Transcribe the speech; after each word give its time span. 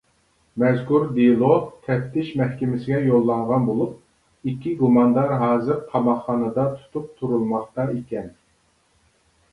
مەزكۇر 0.61 1.03
دېلو 1.17 1.49
تەپتىش 1.89 2.31
مەھكىمىسىگە 2.39 3.01
يوللانغان 3.09 3.69
بولۇپ، 3.69 4.51
ئىككى 4.53 4.75
گۇماندار 4.81 5.37
ھازىر 5.45 5.79
قاماقخانىدا 5.93 6.67
تۇتۇپ 6.79 7.13
تۇرۇلماقتا 7.21 7.91
ئىكەن. 7.99 8.37